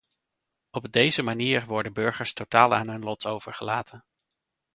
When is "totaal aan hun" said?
2.33-3.03